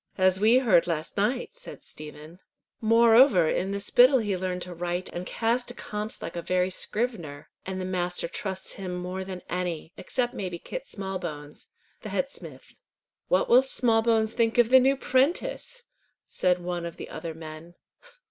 [0.17, 2.39] "As we heard last night," said Stephen.
[2.81, 7.51] "Moreover in the spital he learnt to write and cast accompts like a very scrivener,
[7.67, 11.67] and the master trusts him more than any, except maybe Kit Smallbones,
[12.01, 12.79] the head smith."
[13.27, 15.83] "What will Smallbones think of the new prentice!"
[16.25, 17.75] said one of the other men.